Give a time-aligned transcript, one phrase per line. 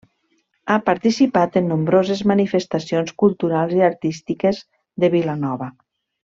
[0.69, 4.63] Ha participat en nombroses manifestacions culturals i artístiques
[5.05, 5.71] de Vilanova.